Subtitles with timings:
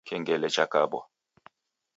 [0.07, 1.01] Kengele chakabwa